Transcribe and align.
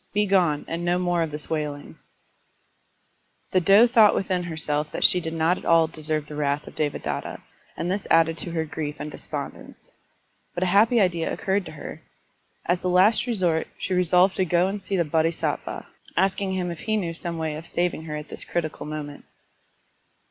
Be 0.15 0.25
gone, 0.25 0.65
and 0.67 0.83
no 0.83 0.97
more 0.97 1.21
of 1.21 1.29
this 1.29 1.47
wailing." 1.47 1.99
Digitized 3.53 3.53
by 3.53 3.53
Google 3.53 3.53
184 3.53 3.53
SERMONS 3.53 3.53
OP 3.53 3.53
A 3.53 3.53
BUDDHIST 3.53 3.53
ABBOT 3.53 3.53
The 3.53 3.61
doe 3.61 3.87
thought 3.93 4.15
within 4.15 4.43
herself 4.43 4.91
that 4.91 5.03
she 5.03 5.21
did 5.21 5.33
not 5.35 5.57
at 5.59 5.65
all 5.65 5.87
deserve 5.87 6.25
the 6.25 6.35
wrath 6.35 6.67
of 6.67 6.75
Devadatta, 6.75 7.41
and 7.77 7.91
this 7.91 8.07
added 8.09 8.37
to 8.39 8.51
her 8.53 8.65
grief 8.65 8.95
and 8.97 9.11
despondence. 9.11 9.91
But 10.55 10.63
a 10.63 10.73
happy 10.73 10.99
idea 10.99 11.31
occurred 11.31 11.67
to 11.67 11.73
her. 11.73 12.01
As 12.65 12.81
the 12.81 12.89
last 12.89 13.27
resort 13.27 13.67
she 13.77 13.93
resolved 13.93 14.37
to 14.37 14.43
go 14.45 14.65
and 14.65 14.81
see 14.83 14.97
the 14.97 15.05
Bodhisattva, 15.05 15.85
asking 16.17 16.53
him 16.53 16.71
if 16.71 16.79
he 16.79 16.97
knew 16.97 17.13
some 17.13 17.37
way 17.37 17.55
of 17.55 17.67
saving 17.67 18.05
her 18.05 18.15
at 18.17 18.29
this 18.29 18.43
critical 18.43 18.87
moment. 18.87 19.25